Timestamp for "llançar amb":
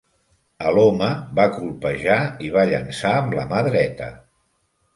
2.73-3.39